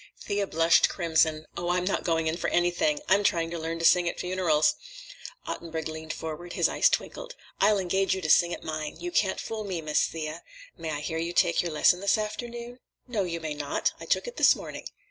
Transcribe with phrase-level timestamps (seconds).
[0.19, 1.45] Thea blushed crimson.
[1.55, 3.01] "Oh, I'm not going in for anything.
[3.07, 4.73] I'm trying to learn to sing at funerals."
[5.45, 6.53] Ottenburg leaned forward.
[6.53, 7.35] His eyes twinkled.
[7.59, 8.97] "I'll engage you to sing at mine.
[8.99, 10.41] You can't fool me, Miss Thea.
[10.75, 13.93] May I hear you take your lesson this afternoon?" "No, you may not.
[13.99, 14.87] I took it this morning."